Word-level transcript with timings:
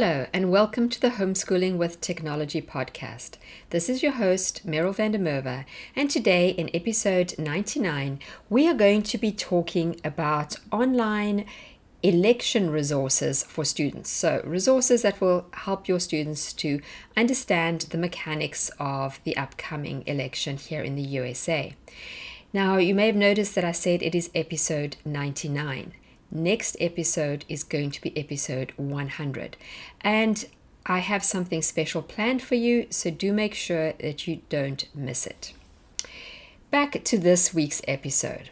Hello, 0.00 0.26
and 0.32 0.48
welcome 0.52 0.88
to 0.90 1.00
the 1.00 1.10
Homeschooling 1.10 1.76
with 1.76 2.00
Technology 2.00 2.62
podcast. 2.62 3.32
This 3.70 3.88
is 3.88 4.00
your 4.00 4.12
host, 4.12 4.64
Meryl 4.64 4.94
van 4.94 5.10
der 5.10 5.18
Merwe, 5.18 5.64
and 5.96 6.08
today 6.08 6.50
in 6.50 6.70
episode 6.72 7.34
99, 7.36 8.20
we 8.48 8.68
are 8.68 8.74
going 8.74 9.02
to 9.02 9.18
be 9.18 9.32
talking 9.32 10.00
about 10.04 10.54
online 10.70 11.46
election 12.04 12.70
resources 12.70 13.42
for 13.42 13.64
students. 13.64 14.08
So, 14.08 14.40
resources 14.44 15.02
that 15.02 15.20
will 15.20 15.46
help 15.52 15.88
your 15.88 15.98
students 15.98 16.52
to 16.52 16.80
understand 17.16 17.86
the 17.90 17.98
mechanics 17.98 18.70
of 18.78 19.18
the 19.24 19.36
upcoming 19.36 20.04
election 20.06 20.58
here 20.58 20.82
in 20.82 20.94
the 20.94 21.02
USA. 21.02 21.74
Now, 22.52 22.76
you 22.76 22.94
may 22.94 23.06
have 23.06 23.16
noticed 23.16 23.56
that 23.56 23.64
I 23.64 23.72
said 23.72 24.04
it 24.04 24.14
is 24.14 24.30
episode 24.32 24.94
99. 25.04 25.92
Next 26.30 26.76
episode 26.78 27.44
is 27.48 27.64
going 27.64 27.90
to 27.92 28.02
be 28.02 28.16
episode 28.16 28.72
100. 28.76 29.56
And 30.02 30.46
I 30.84 30.98
have 30.98 31.24
something 31.24 31.62
special 31.62 32.02
planned 32.02 32.42
for 32.42 32.54
you, 32.54 32.86
so 32.90 33.10
do 33.10 33.32
make 33.32 33.54
sure 33.54 33.92
that 33.92 34.26
you 34.26 34.42
don't 34.50 34.86
miss 34.94 35.26
it. 35.26 35.54
Back 36.70 37.02
to 37.04 37.18
this 37.18 37.54
week's 37.54 37.80
episode. 37.88 38.50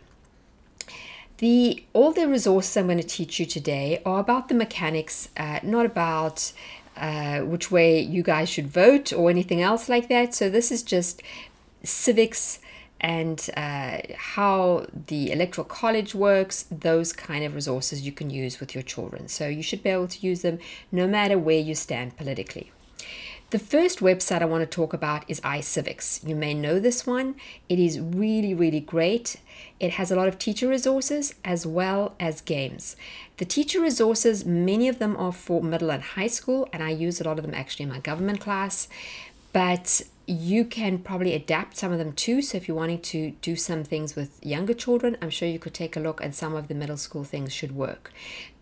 The 1.39 1.84
all 1.92 2.12
the 2.12 2.27
resources 2.27 2.75
I'm 2.78 2.86
going 2.86 2.97
to 2.97 3.05
teach 3.05 3.39
you 3.39 3.45
today 3.45 4.01
are 4.06 4.20
about 4.20 4.48
the 4.48 4.55
mechanics, 4.55 5.29
uh, 5.36 5.61
not 5.62 5.84
about 5.84 6.53
uh, 6.97 7.41
which 7.41 7.70
way 7.70 8.01
you 8.01 8.23
guys 8.23 8.48
should 8.48 8.69
vote 8.69 9.12
or 9.12 9.29
anything 9.29 9.61
else 9.61 9.91
like 9.91 10.08
that. 10.08 10.34
So 10.34 10.48
this 10.48 10.73
is 10.73 10.83
just 10.83 11.23
civics 11.83 12.58
and 13.00 13.50
uh, 13.56 13.98
how 14.16 14.86
the 15.06 15.30
electoral 15.30 15.66
college 15.66 16.14
works, 16.14 16.66
those 16.70 17.12
kind 17.12 17.44
of 17.44 17.55
resources 17.55 18.02
you 18.02 18.12
can 18.12 18.30
use 18.30 18.58
with 18.61 18.75
your 18.75 18.83
children. 18.83 19.28
So 19.28 19.48
you 19.48 19.62
should 19.62 19.83
be 19.83 19.91
able 19.91 20.08
to 20.08 20.27
use 20.27 20.42
them 20.42 20.58
no 20.91 21.06
matter 21.06 21.39
where 21.39 21.61
you 21.61 21.74
stand 21.74 22.17
politically. 22.17 22.72
The 23.50 23.58
first 23.61 24.00
website 24.00 24.42
I 24.42 24.47
want 24.47 24.62
to 24.62 24.67
talk 24.67 24.92
about 24.92 25.24
is 25.28 25.41
iCivics. 25.42 26.27
You 26.27 26.34
may 26.34 26.52
know 26.52 26.80
this 26.80 27.06
one. 27.06 27.36
It 27.69 27.78
is 27.78 28.00
really, 28.00 28.55
really 28.55 28.80
great. 28.80 29.36
It 29.78 29.92
has 29.92 30.11
a 30.11 30.17
lot 30.17 30.27
of 30.27 30.36
teacher 30.36 30.67
resources 30.67 31.33
as 31.44 31.64
well 31.64 32.17
as 32.19 32.41
games. 32.41 32.97
The 33.36 33.44
teacher 33.44 33.80
resources, 33.80 34.44
many 34.44 34.89
of 34.89 34.98
them 34.98 35.17
are 35.17 35.30
for 35.30 35.62
middle 35.62 35.92
and 35.92 36.02
high 36.02 36.27
school, 36.27 36.69
and 36.72 36.83
I 36.83 36.91
use 36.91 37.20
a 37.20 37.24
lot 37.24 37.39
of 37.39 37.44
them 37.44 37.55
actually 37.55 37.84
in 37.84 37.91
my 37.91 38.00
government 38.00 38.41
class. 38.41 38.89
But 39.52 40.02
you 40.27 40.65
can 40.65 40.99
probably 40.99 41.35
adapt 41.35 41.77
some 41.77 41.93
of 41.93 41.99
them 41.99 42.13
too. 42.13 42.43
So 42.43 42.57
if 42.57 42.67
you're 42.67 42.77
wanting 42.77 43.01
to 43.03 43.33
do 43.43 43.57
some 43.57 43.85
things 43.85 44.17
with 44.17 44.45
younger 44.45 44.75
children, 44.75 45.17
I'm 45.23 45.31
sure 45.31 45.49
you 45.49 45.59
could 45.59 45.75
take 45.75 45.97
a 45.97 46.01
look 46.01 46.21
and 46.21 46.35
some 46.35 46.55
of 46.55 46.69
the 46.69 46.75
middle 46.75 46.97
school 46.97 47.25
things 47.25 47.53
should 47.53 47.73
work. 47.73 48.13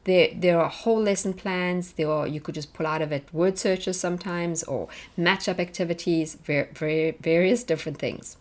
There, 0.05 0.29
there 0.35 0.61
are 0.61 0.69
whole 0.69 1.01
lesson 1.01 1.33
plans. 1.33 1.93
There 1.93 2.11
are 2.11 2.27
you 2.27 2.41
could 2.41 2.55
just 2.55 2.75
pull 2.75 2.87
out 2.87 3.01
of 3.01 3.13
it 3.13 3.33
word 3.33 3.59
searches 3.59 3.99
sometimes 3.99 4.63
or 4.65 4.89
match 5.17 5.49
up 5.49 5.59
activities, 5.59 6.35
very, 6.45 6.69
very 6.75 7.13
various 7.21 7.63
different 7.63 7.99
things. 7.99 8.37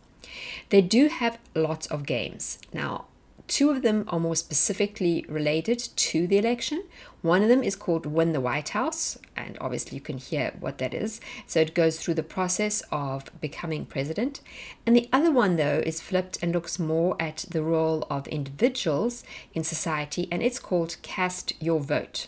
They 0.69 0.81
do 0.81 1.07
have 1.07 1.37
lots 1.55 1.87
of 1.87 2.05
games. 2.05 2.59
Now, 2.73 3.05
Two 3.47 3.69
of 3.69 3.81
them 3.81 4.05
are 4.07 4.19
more 4.19 4.37
specifically 4.37 5.25
related 5.27 5.77
to 5.77 6.27
the 6.27 6.37
election. 6.37 6.83
One 7.21 7.43
of 7.43 7.49
them 7.49 7.61
is 7.61 7.75
called 7.75 8.05
Win 8.05 8.31
the 8.31 8.41
White 8.41 8.69
House, 8.69 9.17
and 9.35 9.57
obviously 9.59 9.95
you 9.95 10.01
can 10.01 10.17
hear 10.17 10.53
what 10.59 10.77
that 10.77 10.93
is. 10.93 11.19
So 11.45 11.59
it 11.59 11.75
goes 11.75 11.99
through 11.99 12.13
the 12.15 12.23
process 12.23 12.81
of 12.89 13.25
becoming 13.41 13.85
president. 13.85 14.39
And 14.85 14.95
the 14.95 15.09
other 15.11 15.31
one, 15.31 15.57
though, 15.57 15.83
is 15.85 16.01
flipped 16.01 16.41
and 16.41 16.53
looks 16.53 16.79
more 16.79 17.15
at 17.21 17.45
the 17.49 17.61
role 17.61 18.07
of 18.09 18.27
individuals 18.27 19.23
in 19.53 19.63
society, 19.63 20.27
and 20.31 20.41
it's 20.41 20.59
called 20.59 20.97
Cast 21.01 21.53
Your 21.61 21.81
Vote. 21.81 22.27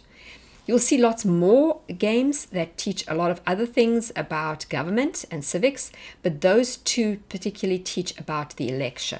You'll 0.68 0.80
see 0.80 0.98
lots 0.98 1.24
more 1.24 1.80
games 1.98 2.46
that 2.48 2.78
teach 2.78 3.08
a 3.08 3.16
lot 3.16 3.32
of 3.32 3.42
other 3.48 3.66
things 3.66 4.12
about 4.16 4.68
government 4.70 5.24
and 5.32 5.46
civics, 5.46 5.92
but 6.24 6.42
those 6.42 6.78
two 6.78 7.20
particularly 7.30 7.80
teach 7.80 8.20
about 8.20 8.58
the 8.58 8.70
election 8.70 9.20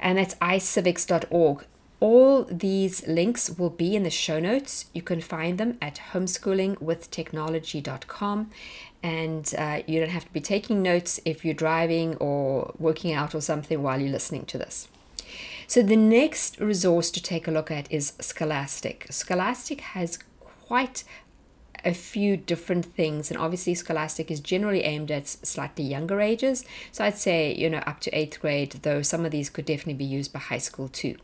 and 0.00 0.18
that's 0.18 0.34
icivics.org. 0.36 1.64
All 2.00 2.44
these 2.44 3.06
links 3.06 3.50
will 3.50 3.70
be 3.70 3.94
in 3.94 4.04
the 4.04 4.10
show 4.10 4.40
notes. 4.40 4.86
You 4.94 5.02
can 5.02 5.20
find 5.20 5.58
them 5.58 5.76
at 5.82 6.00
homeschoolingwithtechnology.com. 6.12 8.50
And 9.02 9.54
uh, 9.56 9.80
you 9.86 9.98
don't 10.00 10.10
have 10.10 10.24
to 10.24 10.32
be 10.32 10.40
taking 10.40 10.82
notes 10.82 11.20
if 11.24 11.44
you're 11.44 11.54
driving 11.54 12.16
or 12.16 12.74
working 12.78 13.12
out 13.12 13.34
or 13.34 13.40
something 13.40 13.82
while 13.82 14.00
you're 14.00 14.10
listening 14.10 14.44
to 14.46 14.58
this. 14.58 14.88
So, 15.66 15.82
the 15.82 15.96
next 15.96 16.58
resource 16.58 17.10
to 17.12 17.22
take 17.22 17.46
a 17.46 17.50
look 17.50 17.70
at 17.70 17.90
is 17.90 18.14
Scholastic. 18.20 19.06
Scholastic 19.10 19.80
has 19.80 20.18
quite 20.40 21.04
a 21.84 21.94
few 21.94 22.36
different 22.36 22.84
things 22.84 23.30
and 23.30 23.38
obviously 23.38 23.74
scholastic 23.74 24.30
is 24.30 24.40
generally 24.40 24.82
aimed 24.82 25.10
at 25.10 25.28
slightly 25.28 25.84
younger 25.84 26.20
ages. 26.20 26.64
So 26.92 27.04
i'd 27.04 27.18
say 27.18 27.54
you 27.54 27.70
know 27.70 27.78
up 27.78 28.00
to 28.00 28.10
eighth 28.10 28.40
grade 28.40 28.72
though 28.82 29.02
some 29.02 29.24
of 29.24 29.30
these 29.30 29.50
could 29.50 29.66
definitely 29.66 29.94
be 29.94 30.04
used 30.04 30.32
by 30.32 30.40
high 30.40 30.58
school 30.58 30.88
too. 30.88 31.16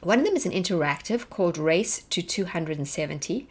One 0.00 0.20
of 0.20 0.24
them 0.24 0.36
is 0.36 0.46
an 0.46 0.52
interactive 0.52 1.28
called 1.28 1.58
race 1.58 2.02
to 2.10 2.22
270 2.22 3.48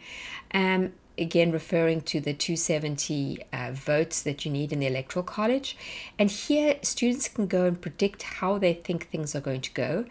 um, 0.54 0.92
again 1.18 1.50
referring 1.50 2.00
to 2.02 2.20
the 2.20 2.32
270 2.32 3.40
uh, 3.52 3.70
votes 3.72 4.22
that 4.22 4.44
you 4.44 4.50
need 4.50 4.72
in 4.72 4.78
the 4.78 4.86
electoral 4.86 5.24
college. 5.24 5.76
And 6.18 6.30
here 6.30 6.76
students 6.82 7.28
can 7.28 7.46
go 7.46 7.64
and 7.64 7.80
predict 7.80 8.22
how 8.22 8.58
they 8.58 8.74
think 8.74 9.08
things 9.08 9.34
are 9.34 9.40
going 9.40 9.62
to 9.62 9.72
go 9.72 10.04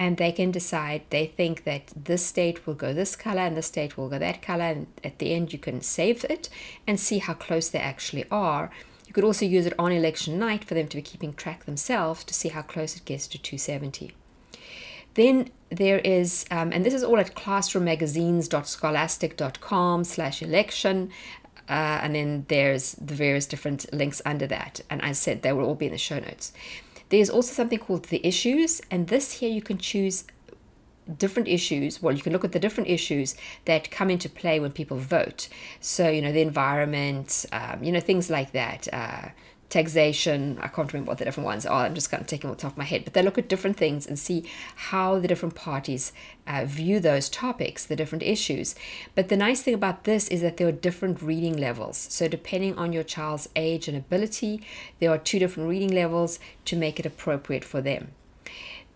and 0.00 0.16
they 0.16 0.32
can 0.32 0.50
decide 0.50 1.02
they 1.10 1.26
think 1.26 1.62
that 1.64 1.92
this 1.94 2.24
state 2.24 2.66
will 2.66 2.72
go 2.72 2.94
this 2.94 3.14
color 3.14 3.42
and 3.42 3.54
this 3.54 3.66
state 3.66 3.98
will 3.98 4.08
go 4.08 4.18
that 4.18 4.40
color 4.40 4.64
and 4.64 4.86
at 5.04 5.18
the 5.18 5.34
end 5.34 5.52
you 5.52 5.58
can 5.58 5.82
save 5.82 6.24
it 6.24 6.48
and 6.86 6.98
see 6.98 7.18
how 7.18 7.34
close 7.34 7.68
they 7.68 7.78
actually 7.78 8.24
are. 8.30 8.70
You 9.06 9.12
could 9.12 9.24
also 9.24 9.44
use 9.44 9.66
it 9.66 9.74
on 9.78 9.92
election 9.92 10.38
night 10.38 10.64
for 10.64 10.72
them 10.72 10.88
to 10.88 10.96
be 10.96 11.02
keeping 11.02 11.34
track 11.34 11.66
themselves 11.66 12.24
to 12.24 12.32
see 12.32 12.48
how 12.48 12.62
close 12.62 12.96
it 12.96 13.04
gets 13.04 13.28
to 13.28 13.38
270 13.38 14.12
then 15.14 15.50
there 15.70 15.98
is 15.98 16.46
um, 16.50 16.72
and 16.72 16.86
this 16.86 16.94
is 16.94 17.04
all 17.04 17.18
at 17.18 17.34
classroommagazines.scholastic.com 17.34 20.04
slash 20.04 20.40
election 20.40 21.10
uh, 21.68 22.00
and 22.02 22.14
then 22.14 22.46
there's 22.48 22.92
the 22.92 23.14
various 23.14 23.44
different 23.46 23.92
links 23.92 24.22
under 24.24 24.46
that. 24.46 24.80
And 24.88 25.02
i 25.02 25.12
said 25.12 25.42
they 25.42 25.52
will 25.52 25.66
all 25.66 25.74
be 25.74 25.84
in 25.86 25.92
the 25.92 25.98
show 25.98 26.20
notes 26.20 26.52
there's 27.10 27.30
also 27.30 27.52
something 27.52 27.78
called 27.78 28.04
the 28.04 28.26
issues, 28.26 28.80
and 28.90 29.08
this 29.08 29.40
here 29.40 29.50
you 29.50 29.62
can 29.62 29.78
choose 29.78 30.24
different 31.18 31.48
issues. 31.48 32.00
Well, 32.00 32.14
you 32.14 32.22
can 32.22 32.32
look 32.32 32.44
at 32.44 32.52
the 32.52 32.60
different 32.60 32.88
issues 32.88 33.34
that 33.64 33.90
come 33.90 34.10
into 34.10 34.28
play 34.28 34.60
when 34.60 34.72
people 34.72 34.96
vote. 34.96 35.48
So, 35.80 36.08
you 36.08 36.22
know, 36.22 36.32
the 36.32 36.40
environment, 36.40 37.46
um, 37.52 37.82
you 37.82 37.92
know, 37.92 38.00
things 38.00 38.30
like 38.30 38.52
that. 38.52 38.88
Uh, 38.92 39.28
taxation. 39.70 40.58
I 40.60 40.68
can't 40.68 40.92
remember 40.92 41.10
what 41.10 41.18
the 41.18 41.24
different 41.24 41.46
ones 41.46 41.64
are. 41.64 41.86
I'm 41.86 41.94
just 41.94 42.10
kind 42.10 42.20
of 42.20 42.26
taking 42.26 42.50
off 42.50 42.56
the 42.56 42.62
top 42.62 42.72
of 42.72 42.78
my 42.78 42.84
head. 42.84 43.04
But 43.04 43.14
they 43.14 43.22
look 43.22 43.38
at 43.38 43.48
different 43.48 43.76
things 43.76 44.06
and 44.06 44.18
see 44.18 44.44
how 44.74 45.18
the 45.18 45.28
different 45.28 45.54
parties 45.54 46.12
uh, 46.46 46.64
view 46.66 47.00
those 47.00 47.28
topics, 47.28 47.86
the 47.86 47.96
different 47.96 48.22
issues. 48.22 48.74
But 49.14 49.28
the 49.28 49.36
nice 49.36 49.62
thing 49.62 49.74
about 49.74 50.04
this 50.04 50.28
is 50.28 50.42
that 50.42 50.56
there 50.56 50.68
are 50.68 50.72
different 50.72 51.22
reading 51.22 51.56
levels. 51.56 51.96
So 51.96 52.28
depending 52.28 52.76
on 52.76 52.92
your 52.92 53.04
child's 53.04 53.48
age 53.56 53.88
and 53.88 53.96
ability, 53.96 54.60
there 54.98 55.10
are 55.10 55.18
two 55.18 55.38
different 55.38 55.68
reading 55.68 55.94
levels 55.94 56.38
to 56.66 56.76
make 56.76 57.00
it 57.00 57.06
appropriate 57.06 57.64
for 57.64 57.80
them. 57.80 58.12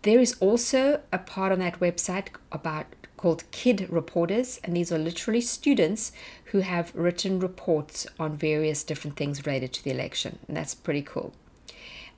There 0.02 0.20
is 0.20 0.36
also 0.38 1.00
a 1.12 1.18
part 1.18 1.52
on 1.52 1.60
that 1.60 1.80
website 1.80 2.26
about 2.52 2.86
called 3.24 3.50
Kid 3.52 3.88
Reporters, 3.88 4.60
and 4.62 4.76
these 4.76 4.92
are 4.92 4.98
literally 4.98 5.40
students 5.40 6.12
who 6.52 6.58
have 6.58 6.94
written 6.94 7.40
reports 7.40 8.06
on 8.20 8.36
various 8.36 8.84
different 8.84 9.16
things 9.16 9.46
related 9.46 9.72
to 9.72 9.82
the 9.82 9.90
election, 9.90 10.38
and 10.46 10.54
that's 10.54 10.74
pretty 10.74 11.00
cool. 11.00 11.32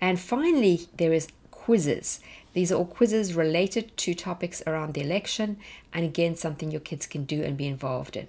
And 0.01 0.19
finally, 0.19 0.89
there 0.97 1.13
is 1.13 1.29
quizzes. 1.53 2.19
These 2.55 2.73
are 2.73 2.75
all 2.75 2.87
quizzes 2.87 3.35
related 3.35 3.97
to 3.99 4.15
topics 4.15 4.65
around 4.67 4.95
the 4.95 5.01
election, 5.01 5.59
and 5.93 6.05
again, 6.05 6.35
something 6.35 6.73
your 6.73 6.81
kids 6.81 7.07
can 7.07 7.23
do 7.23 7.41
and 7.41 7.57
be 7.57 7.69
involved 7.69 8.17
in. 8.17 8.27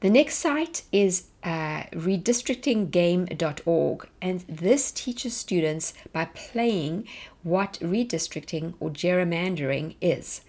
The 0.00 0.10
next 0.10 0.38
site 0.38 0.82
is 0.90 1.28
uh, 1.44 1.84
redistrictinggame.org, 1.92 4.08
and 4.20 4.40
this 4.48 4.90
teaches 4.90 5.36
students 5.36 5.94
by 6.12 6.24
playing 6.24 7.06
what 7.44 7.78
redistricting 7.80 8.74
or 8.80 8.90
gerrymandering 8.90 9.94
is 10.00 10.40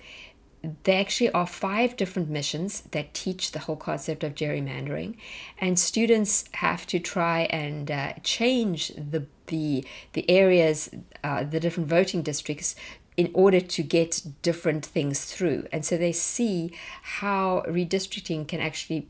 there 0.84 1.00
actually 1.00 1.30
are 1.32 1.46
five 1.46 1.98
different 1.98 2.30
missions 2.30 2.82
that 2.92 3.14
teach 3.14 3.52
the 3.52 3.60
whole 3.60 3.76
concept 3.76 4.24
of 4.24 4.34
gerrymandering, 4.34 5.16
and 5.60 5.78
students 5.78 6.46
have 6.54 6.88
to 6.88 7.00
try 7.00 7.42
and 7.50 7.92
uh, 7.92 8.14
change 8.24 8.90
the 8.90 9.26
the 9.48 9.86
the 10.14 10.30
areas, 10.30 10.90
uh, 11.24 11.44
the 11.44 11.60
different 11.60 11.90
voting 11.90 12.22
districts 12.22 12.76
in 13.16 13.30
order 13.34 13.60
to 13.60 13.84
get 13.84 14.24
different 14.42 14.86
things 14.86 15.26
through. 15.26 15.68
And 15.72 15.86
so 15.86 15.98
they 15.98 16.12
see 16.12 16.72
how 17.04 17.64
redistricting 17.68 18.48
can 18.48 18.60
actually 18.60 19.08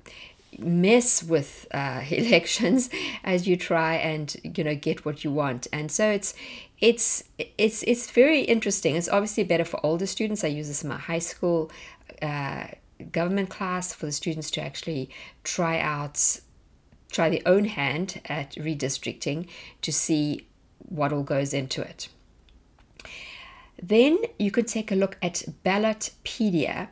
mess 0.60 1.24
with 1.24 1.68
uh, 1.74 2.04
elections 2.10 2.90
as 3.24 3.48
you 3.48 3.58
try 3.58 3.96
and 3.96 4.36
you 4.44 4.64
know 4.64 4.76
get 4.76 5.06
what 5.06 5.24
you 5.24 5.32
want. 5.32 5.68
And 5.72 5.92
so 5.92 6.10
it's 6.10 6.34
it's 6.80 7.24
it's 7.38 7.84
it's 7.84 8.10
very 8.12 8.42
interesting. 8.42 8.96
It's 8.96 9.10
obviously 9.10 9.44
better 9.44 9.66
for 9.66 9.80
older 9.86 10.06
students. 10.06 10.44
I 10.44 10.48
use 10.48 10.68
this 10.68 10.84
in 10.84 10.90
my 10.90 10.98
high 10.98 11.20
school 11.20 11.72
uh, 12.22 12.68
government 13.12 13.50
class 13.50 13.94
for 13.94 14.06
the 14.06 14.12
students 14.12 14.52
to 14.52 14.62
actually 14.62 15.10
try 15.44 15.80
out 15.80 16.40
try 17.12 17.30
their 17.30 17.42
own 17.46 17.66
hand 17.66 18.20
at 18.26 18.52
redistricting 18.56 19.48
to 19.82 19.94
see 19.94 20.48
what 20.80 21.14
all 21.14 21.24
goes 21.24 21.54
into 21.54 21.82
it. 21.82 22.10
Then 23.82 24.18
you 24.40 24.52
could 24.52 24.68
take 24.68 24.92
a 24.92 24.96
look 24.96 25.18
at 25.22 25.44
Ballotpedia, 25.66 26.88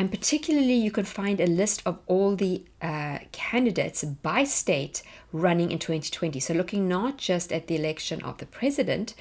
and 0.00 0.10
particularly 0.10 0.72
you 0.72 0.90
can 0.90 1.04
find 1.04 1.42
a 1.42 1.46
list 1.46 1.82
of 1.84 1.98
all 2.06 2.34
the 2.34 2.64
uh, 2.80 3.18
candidates 3.32 4.02
by 4.02 4.44
state 4.44 5.02
running 5.30 5.70
in 5.70 5.78
2020. 5.78 6.40
So, 6.40 6.54
looking 6.54 6.88
not 6.88 7.18
just 7.18 7.52
at 7.52 7.66
the 7.66 7.76
election 7.76 8.22
of 8.22 8.38
the 8.38 8.46
president, 8.46 9.12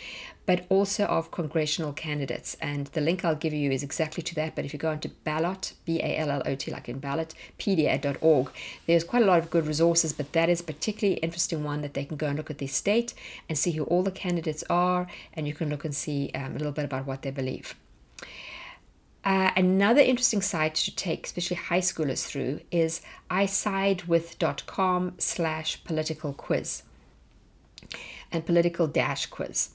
but 0.45 0.65
also 0.69 1.03
of 1.03 1.31
congressional 1.31 1.91
candidates. 1.91 2.55
And 2.61 2.87
the 2.87 3.01
link 3.01 3.25
I'll 3.25 3.35
give 3.35 3.53
you 3.53 3.71
is 3.71 3.83
exactly 3.83 4.23
to 4.23 4.35
that. 4.35 4.55
But 4.55 4.63
if 4.63 4.71
you 4.71 4.79
go 4.79 4.91
into 4.91 5.09
ballot, 5.09 5.73
B 5.83 5.99
A 5.99 6.17
L 6.17 6.31
L 6.31 6.43
O 6.45 6.55
T, 6.55 6.71
like 6.71 6.87
in 6.87 7.01
ballotpedia.org, 7.01 8.49
there's 8.87 9.03
quite 9.03 9.23
a 9.23 9.25
lot 9.25 9.39
of 9.39 9.49
good 9.49 9.67
resources, 9.67 10.13
but 10.13 10.31
that 10.31 10.47
is 10.47 10.61
a 10.61 10.63
particularly 10.63 11.19
interesting 11.19 11.61
one 11.61 11.81
that 11.81 11.93
they 11.93 12.05
can 12.05 12.15
go 12.15 12.27
and 12.27 12.37
look 12.37 12.49
at 12.49 12.59
their 12.59 12.69
state 12.69 13.13
and 13.49 13.57
see 13.57 13.71
who 13.71 13.83
all 13.83 14.01
the 14.01 14.11
candidates 14.11 14.63
are. 14.69 15.07
And 15.33 15.45
you 15.45 15.53
can 15.53 15.69
look 15.69 15.83
and 15.83 15.93
see 15.93 16.31
um, 16.33 16.55
a 16.55 16.57
little 16.57 16.71
bit 16.71 16.85
about 16.85 17.05
what 17.05 17.23
they 17.23 17.31
believe. 17.31 17.75
Uh, 19.23 19.51
another 19.57 20.01
interesting 20.01 20.41
site 20.41 20.75
to 20.75 20.95
take, 20.95 21.25
especially 21.25 21.57
high 21.57 21.81
schoolers 21.81 22.25
through, 22.25 22.61
is 22.71 23.01
isidewith.com 23.29 25.13
slash 25.17 25.83
political 25.83 26.33
quiz 26.33 26.83
and 28.31 28.45
political 28.45 28.87
dash 28.87 29.25
quiz 29.25 29.69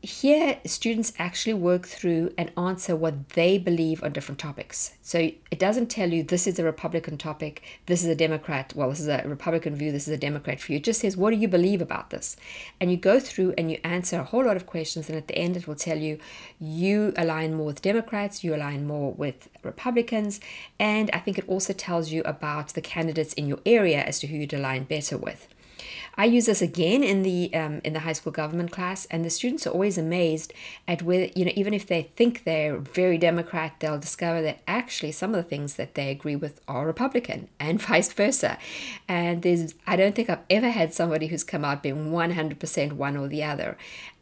here 0.00 0.60
students 0.64 1.12
actually 1.18 1.54
work 1.54 1.84
through 1.84 2.32
and 2.38 2.52
answer 2.56 2.94
what 2.94 3.30
they 3.30 3.58
believe 3.58 4.02
on 4.02 4.12
different 4.12 4.38
topics. 4.38 4.92
So 5.02 5.18
it 5.18 5.58
doesn't 5.58 5.90
tell 5.90 6.12
you 6.12 6.22
this 6.22 6.46
is 6.46 6.58
a 6.58 6.64
republican 6.64 7.18
topic 7.18 7.62
this 7.86 8.04
is 8.04 8.08
a 8.08 8.14
democrat 8.14 8.72
well 8.76 8.90
this 8.90 9.00
is 9.00 9.08
a 9.08 9.22
republican 9.26 9.74
view 9.74 9.90
this 9.90 10.06
is 10.06 10.14
a 10.14 10.18
democrat 10.18 10.60
view. 10.60 10.76
It 10.76 10.84
just 10.84 11.00
says 11.00 11.16
what 11.16 11.30
do 11.30 11.36
you 11.36 11.48
believe 11.48 11.82
about 11.82 12.10
this? 12.10 12.36
And 12.80 12.92
you 12.92 12.96
go 12.96 13.18
through 13.18 13.54
and 13.58 13.70
you 13.70 13.78
answer 13.82 14.20
a 14.20 14.24
whole 14.24 14.44
lot 14.44 14.56
of 14.56 14.66
questions 14.66 15.08
and 15.08 15.18
at 15.18 15.26
the 15.26 15.36
end 15.36 15.56
it 15.56 15.66
will 15.66 15.74
tell 15.74 15.98
you 15.98 16.18
you 16.60 17.12
align 17.16 17.54
more 17.54 17.66
with 17.66 17.82
democrats 17.82 18.44
you 18.44 18.54
align 18.54 18.86
more 18.86 19.12
with 19.12 19.48
republicans 19.62 20.40
and 20.78 21.10
i 21.12 21.18
think 21.18 21.38
it 21.38 21.48
also 21.48 21.72
tells 21.72 22.10
you 22.10 22.22
about 22.24 22.68
the 22.74 22.80
candidates 22.80 23.32
in 23.34 23.46
your 23.46 23.60
area 23.64 24.02
as 24.02 24.18
to 24.18 24.26
who 24.26 24.36
you'd 24.36 24.52
align 24.52 24.84
better 24.84 25.16
with 25.16 25.48
I 26.18 26.24
use 26.24 26.46
this 26.46 26.60
again 26.60 27.04
in 27.04 27.22
the 27.22 27.54
um, 27.54 27.80
in 27.84 27.92
the 27.92 28.00
high 28.00 28.12
school 28.12 28.32
government 28.32 28.72
class, 28.72 29.06
and 29.06 29.24
the 29.24 29.30
students 29.30 29.68
are 29.68 29.70
always 29.70 29.96
amazed 29.96 30.52
at 30.88 31.00
where 31.00 31.30
you 31.36 31.44
know 31.44 31.52
even 31.54 31.72
if 31.72 31.86
they 31.86 32.10
think 32.16 32.42
they're 32.42 32.76
very 32.76 33.18
Democrat, 33.18 33.76
they'll 33.78 34.00
discover 34.00 34.42
that 34.42 34.58
actually 34.66 35.12
some 35.12 35.30
of 35.30 35.36
the 35.36 35.48
things 35.48 35.76
that 35.76 35.94
they 35.94 36.10
agree 36.10 36.34
with 36.34 36.60
are 36.66 36.84
Republican, 36.86 37.48
and 37.60 37.80
vice 37.80 38.12
versa. 38.12 38.58
And 39.06 39.42
there's 39.42 39.74
I 39.86 39.94
don't 39.94 40.16
think 40.16 40.28
I've 40.28 40.44
ever 40.50 40.70
had 40.70 40.92
somebody 40.92 41.28
who's 41.28 41.44
come 41.44 41.64
out 41.64 41.84
being 41.84 42.10
one 42.10 42.32
hundred 42.32 42.58
percent 42.58 42.94
one 42.94 43.16
or 43.16 43.28
the 43.28 43.44
other. 43.44 43.78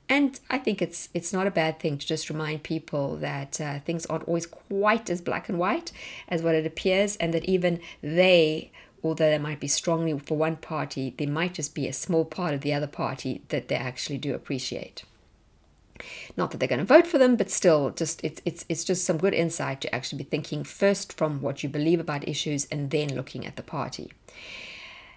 And 0.08 0.38
I 0.50 0.58
think 0.58 0.82
it's 0.82 1.08
it's 1.14 1.32
not 1.32 1.46
a 1.46 1.50
bad 1.50 1.80
thing 1.80 1.96
to 1.96 2.06
just 2.06 2.28
remind 2.28 2.62
people 2.62 3.16
that 3.16 3.58
uh, 3.58 3.78
things 3.80 4.04
aren't 4.06 4.28
always 4.28 4.46
quite 4.46 5.08
as 5.08 5.22
black 5.22 5.48
and 5.48 5.58
white 5.58 5.92
as 6.28 6.42
what 6.42 6.54
it 6.54 6.66
appears, 6.66 7.16
and 7.16 7.32
that 7.32 7.46
even 7.46 7.80
they 8.02 8.70
although 9.02 9.30
they 9.30 9.38
might 9.38 9.60
be 9.60 9.68
strongly 9.68 10.18
for 10.18 10.36
one 10.36 10.56
party, 10.56 11.14
there 11.16 11.28
might 11.28 11.54
just 11.54 11.74
be 11.74 11.86
a 11.86 11.92
small 11.92 12.24
part 12.24 12.54
of 12.54 12.60
the 12.60 12.72
other 12.72 12.86
party 12.86 13.42
that 13.48 13.68
they 13.68 13.76
actually 13.76 14.18
do 14.18 14.34
appreciate. 14.34 15.04
Not 16.36 16.50
that 16.50 16.58
they're 16.58 16.68
going 16.68 16.80
to 16.80 16.84
vote 16.84 17.06
for 17.06 17.18
them, 17.18 17.36
but 17.36 17.50
still, 17.50 17.90
just 17.90 18.22
it's 18.22 18.42
it's 18.44 18.64
it's 18.68 18.84
just 18.84 19.04
some 19.04 19.16
good 19.18 19.34
insight 19.34 19.80
to 19.80 19.94
actually 19.94 20.18
be 20.18 20.24
thinking 20.24 20.64
first 20.64 21.12
from 21.16 21.40
what 21.40 21.62
you 21.62 21.68
believe 21.68 22.00
about 22.00 22.28
issues 22.28 22.66
and 22.70 22.90
then 22.90 23.14
looking 23.14 23.46
at 23.46 23.56
the 23.56 23.62
party. 23.62 24.12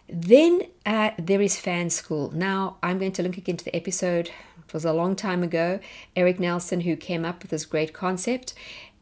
Then 0.08 0.64
uh, 0.86 1.12
there 1.20 1.42
is 1.42 1.60
Fan 1.60 1.90
School. 1.90 2.32
Now 2.34 2.78
I'm 2.82 2.98
going 2.98 3.12
to 3.14 3.24
link 3.24 3.38
again 3.38 3.58
to 3.58 3.66
the 3.66 3.76
episode. 3.76 4.32
It 4.68 4.74
was 4.74 4.86
a 4.86 4.94
long 4.94 5.16
time 5.16 5.44
ago. 5.44 5.80
Eric 6.16 6.40
Nelson, 6.40 6.82
who 6.82 6.96
came 6.96 7.26
up 7.26 7.42
with 7.42 7.52
this 7.52 7.66
great 7.66 7.94
concept, 7.94 8.54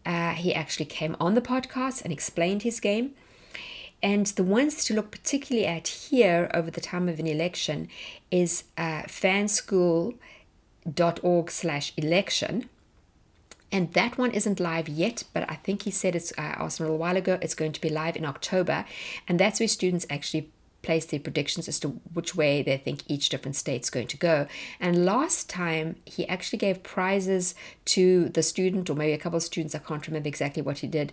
uh, 0.05 0.31
he 0.31 0.53
actually 0.53 0.85
came 0.85 1.15
on 1.19 1.33
the 1.33 1.41
podcast 1.41 2.03
and 2.03 2.11
explained 2.11 2.63
his 2.63 2.79
game. 2.79 3.13
And 4.01 4.27
the 4.27 4.43
ones 4.43 4.85
to 4.85 4.93
look 4.93 5.11
particularly 5.11 5.67
at 5.67 5.87
here 5.87 6.49
over 6.53 6.69
the 6.69 6.81
time 6.81 7.09
of 7.09 7.19
an 7.19 7.27
election 7.27 7.89
is 8.29 8.65
uh, 8.77 9.03
fanschool.org 9.03 11.51
slash 11.51 11.93
election. 11.97 12.69
And 13.71 13.91
that 13.93 14.17
one 14.17 14.31
isn't 14.31 14.59
live 14.59 14.87
yet, 14.87 15.23
but 15.33 15.49
I 15.49 15.55
think 15.55 15.81
he 15.81 15.91
said 15.91 16.15
it's, 16.15 16.31
uh, 16.37 16.55
a 16.59 16.65
little 16.79 16.97
while 16.97 17.17
ago, 17.17 17.37
it's 17.41 17.55
going 17.55 17.73
to 17.73 17.81
be 17.81 17.89
live 17.89 18.15
in 18.15 18.23
October. 18.23 18.85
And 19.27 19.39
that's 19.39 19.59
where 19.59 19.67
students 19.67 20.05
actually 20.09 20.49
place 20.87 21.05
their 21.05 21.19
predictions 21.19 21.67
as 21.67 21.81
to 21.81 21.89
which 22.13 22.33
way 22.33 22.63
they 22.63 22.77
think 22.77 23.03
each 23.09 23.27
different 23.27 23.57
state's 23.57 23.89
going 23.89 24.07
to 24.07 24.15
go. 24.15 24.47
And 24.79 25.05
last 25.05 25.49
time, 25.49 25.97
he 26.05 26.25
actually 26.29 26.59
gave 26.59 26.81
prizes 26.81 27.55
to 27.95 28.29
the 28.29 28.41
student, 28.41 28.89
or 28.89 28.95
maybe 28.95 29.11
a 29.11 29.17
couple 29.17 29.35
of 29.35 29.43
students, 29.43 29.75
I 29.75 29.79
can't 29.79 30.07
remember 30.07 30.29
exactly 30.29 30.61
what 30.61 30.77
he 30.77 30.87
did, 30.87 31.11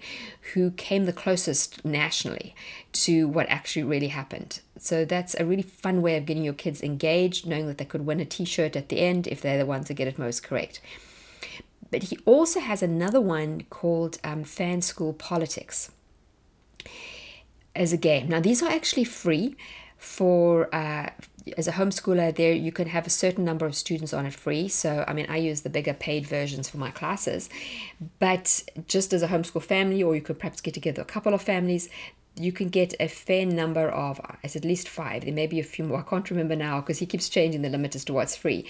who 0.53 0.71
came 0.71 1.07
the 1.07 1.13
closest 1.13 1.85
nationally 1.85 2.55
to 3.05 3.27
what 3.27 3.49
actually 3.49 3.83
really 3.83 4.13
happened. 4.21 4.61
So 4.79 5.05
that's 5.05 5.35
a 5.35 5.45
really 5.45 5.63
fun 5.63 6.03
way 6.03 6.17
of 6.17 6.25
getting 6.25 6.45
your 6.45 6.55
kids 6.55 6.81
engaged, 6.81 7.45
knowing 7.45 7.67
that 7.67 7.79
they 7.79 7.85
could 7.85 8.07
win 8.07 8.21
a 8.21 8.25
t 8.25 8.45
shirt 8.45 8.77
at 8.77 8.91
the 8.91 9.01
end 9.01 9.27
if 9.27 9.41
they're 9.41 9.59
the 9.59 9.67
ones 9.67 9.89
that 9.89 9.95
get 9.95 10.07
it 10.07 10.21
most 10.21 10.45
correct. 10.45 10.81
But 11.91 12.05
he 12.05 12.19
also 12.25 12.61
has 12.61 12.81
another 12.81 13.21
one 13.21 13.63
called 13.71 14.19
um, 14.23 14.45
Fan 14.45 14.83
School 14.83 15.13
Politics 15.13 15.91
as 17.75 17.93
a 17.93 17.97
game. 17.97 18.29
Now, 18.29 18.41
these 18.41 18.63
are 18.63 18.71
actually 18.71 19.05
free 19.05 19.57
for 19.99 20.75
uh, 20.75 21.11
as 21.57 21.69
a 21.69 21.73
homeschooler 21.73 22.35
there 22.35 22.53
you 22.53 22.73
can 22.73 22.89
have 22.89 23.07
a 23.07 23.11
certain 23.11 23.45
number 23.45 23.67
of 23.67 23.75
students 23.75 24.13
on 24.13 24.27
it 24.27 24.35
free. 24.35 24.69
So 24.69 25.05
i 25.07 25.13
mean 25.13 25.27
i 25.29 25.37
use 25.37 25.63
the 25.63 25.71
bigger 25.71 25.95
paid 25.95 26.27
versions 26.27 26.69
for 26.69 26.79
my 26.79 26.91
classes. 26.91 27.49
But 28.19 28.65
just 28.87 29.13
as 29.13 29.23
a 29.23 29.29
homeschool 29.29 29.63
family 29.63 30.03
or 30.03 30.15
you 30.15 30.23
could 30.23 30.39
perhaps 30.39 30.61
get 30.61 30.75
together 30.75 31.03
a 31.03 31.07
couple 31.07 31.35
of 31.35 31.43
families 31.43 31.89
you 32.37 32.51
can 32.51 32.69
get 32.69 32.95
a 32.99 33.07
fair 33.07 33.47
number 33.47 33.89
of 33.89 34.21
as 34.43 34.57
at 34.57 34.65
least 34.65 34.89
five. 34.89 35.25
There 35.25 35.33
may 35.33 35.47
be 35.47 35.61
a 35.61 35.65
few 35.65 35.85
more. 35.85 36.01
I 36.01 36.03
can't 36.03 36.29
remember 36.31 36.57
now 36.57 36.81
because 36.81 36.99
he 36.99 37.07
keeps 37.07 37.29
changing 37.29 37.63
the 37.63 37.69
limit 37.69 37.95
as 37.95 38.05
to 38.07 38.13
what's 38.13 38.37
free 38.37 38.67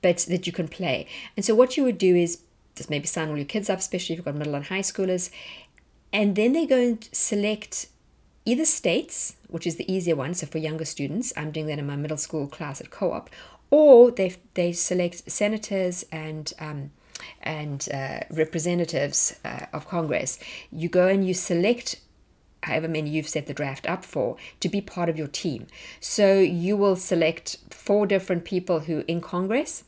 but 0.00 0.18
that 0.28 0.46
you 0.46 0.52
can 0.52 0.68
play. 0.68 1.06
And 1.36 1.44
so 1.44 1.54
what 1.54 1.76
you 1.76 1.84
would 1.84 1.98
do 1.98 2.16
is 2.16 2.40
just 2.74 2.90
maybe 2.90 3.06
sign 3.06 3.28
all 3.28 3.36
your 3.36 3.44
kids 3.46 3.68
up 3.68 3.78
especially 3.78 4.14
if 4.14 4.18
you've 4.18 4.24
got 4.24 4.34
middle 4.34 4.54
and 4.54 4.66
high 4.66 4.80
schoolers 4.80 5.30
and 6.12 6.36
then 6.36 6.52
they 6.52 6.66
go 6.66 6.76
and 6.76 7.08
select 7.12 7.88
either 8.44 8.64
states, 8.64 9.36
which 9.48 9.66
is 9.66 9.76
the 9.76 9.92
easier 9.92 10.16
one, 10.16 10.34
so 10.34 10.46
for 10.46 10.58
younger 10.58 10.84
students, 10.84 11.32
I'm 11.36 11.50
doing 11.50 11.66
that 11.66 11.78
in 11.78 11.86
my 11.86 11.96
middle 11.96 12.16
school 12.16 12.46
class 12.46 12.80
at 12.80 12.90
co 12.90 13.12
op, 13.12 13.30
or 13.70 14.10
they, 14.10 14.36
they 14.54 14.72
select 14.72 15.30
senators 15.30 16.04
and 16.12 16.52
um, 16.58 16.90
and 17.42 17.88
uh, 17.92 18.20
representatives 18.30 19.36
uh, 19.44 19.66
of 19.72 19.88
Congress. 19.88 20.38
You 20.70 20.88
go 20.88 21.06
and 21.06 21.26
you 21.26 21.34
select 21.34 22.00
however 22.62 22.88
many 22.88 23.10
you've 23.10 23.28
set 23.28 23.46
the 23.46 23.54
draft 23.54 23.86
up 23.88 24.04
for 24.04 24.36
to 24.60 24.68
be 24.68 24.80
part 24.80 25.08
of 25.08 25.18
your 25.18 25.26
team. 25.26 25.66
So 26.00 26.38
you 26.38 26.76
will 26.76 26.96
select 26.96 27.58
four 27.70 28.06
different 28.06 28.44
people 28.44 28.80
who 28.80 29.04
in 29.08 29.20
Congress. 29.20 29.84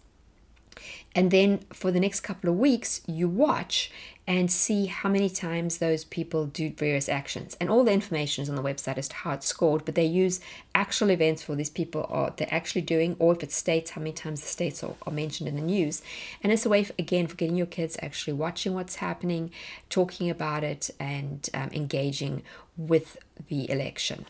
And 1.15 1.31
then 1.31 1.61
for 1.73 1.91
the 1.91 2.01
next 2.01 2.21
couple 2.21 2.51
of 2.51 2.57
weeks, 2.57 3.01
you 3.07 3.29
watch 3.29 3.91
and 4.27 4.51
see 4.51 4.87
how 4.87 5.09
many 5.09 5.29
times 5.29 5.79
those 5.79 6.05
people 6.05 6.47
do 6.47 6.71
various 6.71 7.09
actions. 7.11 7.57
And 7.61 7.69
all 7.69 7.85
the 7.85 7.93
information 7.93 8.43
is 8.43 8.49
on 8.49 8.57
the 8.57 8.63
website 8.63 8.97
as 8.97 9.09
to 9.09 9.17
how 9.17 9.33
it's 9.33 9.47
scored, 9.47 9.85
but 9.85 9.95
they 9.95 10.07
use 10.07 10.41
actual 10.75 11.11
events 11.11 11.43
for 11.43 11.55
these 11.55 11.69
people 11.69 12.07
or 12.09 12.33
they're 12.37 12.49
actually 12.51 12.83
doing, 12.83 13.17
or 13.19 13.35
if 13.35 13.43
it 13.43 13.53
states 13.53 13.91
how 13.91 14.01
many 14.01 14.13
times 14.13 14.41
the 14.41 14.47
states 14.49 14.83
are, 14.83 14.95
are 15.07 15.13
mentioned 15.13 15.49
in 15.49 15.57
the 15.57 15.63
news. 15.63 16.01
And 16.43 16.53
it's 16.53 16.65
a 16.65 16.71
way, 16.71 16.85
for, 16.85 16.95
again, 16.99 17.27
for 17.27 17.37
getting 17.37 17.57
your 17.57 17.67
kids 17.67 17.99
actually 18.01 18.33
watching 18.33 18.73
what's 18.73 18.97
happening, 18.97 19.51
talking 19.91 20.31
about 20.31 20.65
it, 20.65 20.91
and 20.99 21.49
um, 21.53 21.69
engaging 21.73 22.43
with 22.79 23.19
the 23.49 23.71
election. 23.71 24.25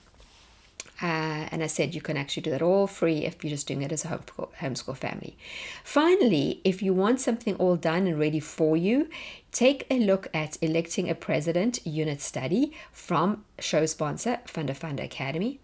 Uh, 1.02 1.48
and 1.50 1.62
I 1.62 1.66
said 1.66 1.94
you 1.94 2.00
can 2.00 2.16
actually 2.16 2.44
do 2.44 2.50
that 2.50 2.62
all 2.62 2.86
free 2.86 3.24
if 3.24 3.42
you're 3.42 3.50
just 3.50 3.66
doing 3.66 3.82
it 3.82 3.90
as 3.90 4.04
a 4.04 4.08
homeschool, 4.08 4.48
homeschool 4.60 4.96
family. 4.96 5.36
Finally, 5.82 6.60
if 6.62 6.82
you 6.82 6.94
want 6.94 7.20
something 7.20 7.56
all 7.56 7.76
done 7.76 8.06
and 8.06 8.18
ready 8.18 8.40
for 8.40 8.76
you, 8.76 9.08
take 9.50 9.86
a 9.90 9.98
look 9.98 10.28
at 10.32 10.56
electing 10.62 11.10
a 11.10 11.14
president 11.14 11.84
unit 11.84 12.20
study 12.20 12.72
from 12.92 13.44
show 13.58 13.86
sponsor 13.86 14.38
Funda 14.46 14.74
Funda 14.74 15.02
Academy. 15.02 15.60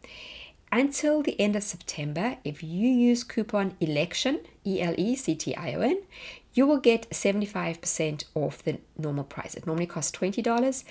Until 0.72 1.22
the 1.22 1.40
end 1.40 1.56
of 1.56 1.64
September, 1.64 2.37
if 2.44 2.62
you 2.62 2.88
use 2.88 3.25
coupon 3.25 3.76
ELECTION, 3.80 4.40
E 4.64 4.80
L 4.80 4.94
E 4.96 5.16
C 5.16 5.34
T 5.34 5.54
I 5.56 5.75
O 5.75 5.80
N, 5.80 6.02
you 6.54 6.66
will 6.66 6.78
get 6.78 7.08
75% 7.10 8.25
off 8.34 8.62
the 8.62 8.78
normal 8.96 9.25
price. 9.25 9.54
It 9.54 9.66
normally 9.66 9.87
costs 9.87 10.16
$20, 10.16 10.84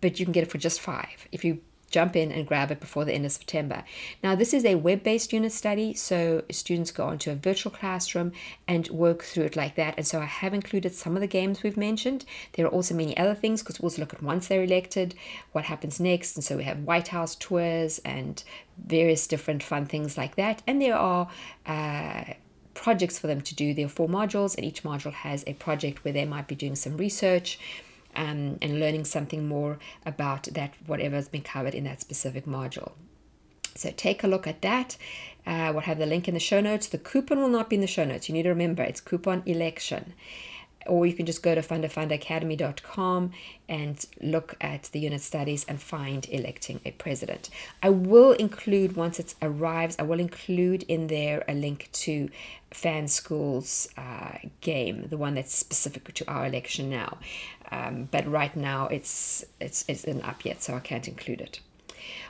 but 0.00 0.18
you 0.18 0.26
can 0.26 0.32
get 0.32 0.44
it 0.44 0.50
for 0.50 0.58
just 0.58 0.80
5 0.80 1.28
if 1.32 1.44
you 1.44 1.60
jump 1.90 2.16
in 2.16 2.30
and 2.30 2.46
grab 2.46 2.70
it 2.70 2.80
before 2.80 3.04
the 3.04 3.12
end 3.12 3.24
of 3.24 3.32
September. 3.32 3.84
Now, 4.22 4.34
this 4.34 4.52
is 4.52 4.64
a 4.64 4.74
web 4.74 5.02
based 5.02 5.32
unit 5.32 5.52
study, 5.52 5.94
so 5.94 6.42
students 6.50 6.90
go 6.90 7.06
onto 7.06 7.30
a 7.30 7.34
virtual 7.34 7.72
classroom 7.72 8.32
and 8.66 8.88
work 8.88 9.22
through 9.22 9.44
it 9.44 9.56
like 9.56 9.74
that. 9.76 9.94
And 9.96 10.06
so 10.06 10.20
I 10.20 10.26
have 10.26 10.54
included 10.54 10.94
some 10.94 11.14
of 11.14 11.20
the 11.20 11.26
games 11.26 11.62
we've 11.62 11.76
mentioned. 11.76 12.24
There 12.52 12.66
are 12.66 12.70
also 12.70 12.94
many 12.94 13.16
other 13.16 13.34
things 13.34 13.62
because 13.62 13.80
we 13.80 13.86
also 13.86 14.02
look 14.02 14.14
at 14.14 14.22
once 14.22 14.48
they're 14.48 14.62
elected, 14.62 15.14
what 15.52 15.64
happens 15.64 15.98
next. 16.00 16.36
And 16.36 16.44
so 16.44 16.56
we 16.56 16.64
have 16.64 16.80
White 16.80 17.08
House 17.08 17.34
tours 17.34 18.00
and 18.04 18.42
various 18.86 19.26
different 19.26 19.62
fun 19.62 19.86
things 19.86 20.16
like 20.16 20.36
that. 20.36 20.62
And 20.66 20.80
there 20.80 20.96
are 20.96 21.28
uh, 21.66 22.24
projects 22.74 23.18
for 23.18 23.26
them 23.26 23.40
to 23.40 23.54
do. 23.54 23.74
There 23.74 23.86
are 23.86 23.88
four 23.88 24.08
modules, 24.08 24.54
and 24.56 24.64
each 24.64 24.82
module 24.82 25.12
has 25.12 25.42
a 25.46 25.54
project 25.54 26.04
where 26.04 26.12
they 26.12 26.24
might 26.24 26.46
be 26.46 26.54
doing 26.54 26.76
some 26.76 26.96
research 26.96 27.58
um, 28.16 28.58
and 28.60 28.80
learning 28.80 29.04
something 29.04 29.46
more 29.46 29.78
about 30.04 30.44
that, 30.44 30.74
whatever 30.86 31.16
has 31.16 31.28
been 31.28 31.42
covered 31.42 31.74
in 31.74 31.84
that 31.84 32.00
specific 32.00 32.46
module. 32.46 32.92
So 33.74 33.92
take 33.96 34.24
a 34.24 34.28
look 34.28 34.46
at 34.46 34.62
that. 34.62 34.96
Uh, 35.46 35.70
we'll 35.72 35.82
have 35.82 35.98
the 35.98 36.06
link 36.06 36.26
in 36.28 36.34
the 36.34 36.40
show 36.40 36.60
notes. 36.60 36.88
The 36.88 36.98
coupon 36.98 37.38
will 37.38 37.48
not 37.48 37.70
be 37.70 37.76
in 37.76 37.80
the 37.80 37.86
show 37.86 38.04
notes. 38.04 38.28
You 38.28 38.32
need 38.32 38.42
to 38.42 38.48
remember 38.48 38.82
it's 38.82 39.00
coupon 39.00 39.42
election 39.46 40.14
or 40.88 41.06
you 41.06 41.12
can 41.12 41.26
just 41.26 41.42
go 41.42 41.54
to 41.54 41.60
fundafundaacademy.com 41.60 43.32
and 43.68 44.06
look 44.20 44.56
at 44.60 44.84
the 44.92 45.00
unit 45.00 45.20
studies 45.20 45.64
and 45.68 45.80
find 45.80 46.26
electing 46.30 46.80
a 46.84 46.90
president. 46.92 47.50
I 47.82 47.90
will 47.90 48.32
include, 48.32 48.96
once 48.96 49.20
it 49.20 49.34
arrives, 49.42 49.96
I 49.98 50.02
will 50.02 50.20
include 50.20 50.84
in 50.84 51.08
there 51.08 51.44
a 51.46 51.54
link 51.54 51.90
to 51.92 52.30
Fan 52.70 53.08
School's 53.08 53.88
uh, 53.96 54.38
game, 54.60 55.08
the 55.08 55.16
one 55.16 55.34
that's 55.34 55.54
specific 55.54 56.12
to 56.14 56.30
our 56.30 56.46
election 56.46 56.90
now. 56.90 57.18
Um, 57.70 58.08
but 58.10 58.26
right 58.26 58.54
now 58.56 58.86
it's 58.86 59.44
it's 59.60 59.84
it's 59.88 60.06
not 60.06 60.24
up 60.24 60.44
yet, 60.44 60.62
so 60.62 60.74
I 60.74 60.80
can't 60.80 61.06
include 61.06 61.40
it. 61.40 61.60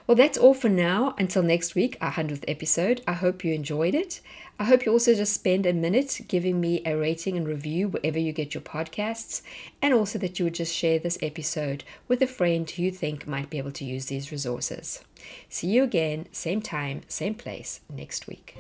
Well, 0.07 0.17
that's 0.17 0.39
all 0.39 0.55
for 0.55 0.69
now. 0.69 1.15
Until 1.19 1.43
next 1.43 1.75
week, 1.75 1.97
our 2.01 2.13
100th 2.13 2.45
episode. 2.49 3.03
I 3.07 3.13
hope 3.13 3.45
you 3.45 3.53
enjoyed 3.53 3.95
it. 3.95 4.21
I 4.59 4.65
hope 4.65 4.85
you 4.85 4.93
also 4.93 5.15
just 5.15 5.33
spend 5.33 5.67
a 5.67 5.73
minute 5.73 6.23
giving 6.27 6.61
me 6.61 6.83
a 6.85 6.97
rating 6.97 7.37
and 7.37 7.47
review 7.47 7.89
wherever 7.89 8.19
you 8.19 8.33
get 8.33 8.55
your 8.55 8.63
podcasts, 8.63 9.43
and 9.81 9.95
also 9.95 10.19
that 10.19 10.39
you 10.39 10.47
would 10.47 10.55
just 10.55 10.75
share 10.75 10.99
this 10.99 11.19
episode 11.23 11.85
with 12.09 12.21
a 12.23 12.27
friend 12.27 12.69
who 12.69 12.83
you 12.83 12.91
think 12.91 13.27
might 13.27 13.51
be 13.51 13.59
able 13.59 13.71
to 13.73 13.85
use 13.85 14.07
these 14.07 14.33
resources. 14.33 15.05
See 15.49 15.69
you 15.69 15.85
again, 15.85 16.27
same 16.33 16.61
time, 16.61 17.03
same 17.07 17.35
place, 17.35 17.81
next 17.89 18.27
week. 18.27 18.57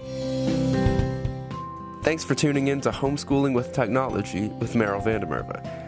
Thanks 2.02 2.22
for 2.24 2.34
tuning 2.34 2.68
in 2.68 2.80
to 2.82 2.90
Homeschooling 2.90 3.54
with 3.54 3.72
Technology 3.72 4.48
with 4.48 4.74
Meryl 4.74 5.02
van 5.02 5.20
der 5.22 5.26
Merwe. 5.26 5.87